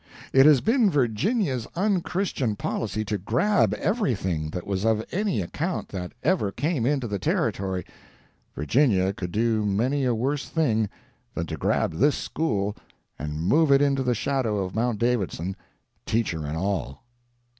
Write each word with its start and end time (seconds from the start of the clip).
It 0.33 0.47
has 0.47 0.61
been 0.61 0.89
Virginia's 0.89 1.67
unchristian 1.75 2.55
policy 2.55 3.05
to 3.05 3.19
grab 3.19 3.75
everything 3.75 4.49
that 4.49 4.65
was 4.65 4.83
of 4.83 5.05
any 5.11 5.41
account 5.41 5.89
that 5.89 6.11
ever 6.23 6.51
came 6.51 6.87
into 6.87 7.07
the 7.07 7.19
Territory—Virginia 7.19 9.13
could 9.13 9.31
do 9.31 9.63
many 9.63 10.03
a 10.05 10.15
worse 10.15 10.49
thing 10.49 10.89
than 11.35 11.45
to 11.45 11.55
grab 11.55 11.93
this 11.93 12.17
school 12.17 12.75
and 13.19 13.43
move 13.47 13.71
it 13.71 13.79
into 13.79 14.01
the 14.01 14.15
shadow 14.15 14.63
of 14.63 14.73
Mount 14.73 14.97
Davidson, 14.97 15.55
teacher 16.07 16.47
and 16.47 16.57
all. 16.57 17.03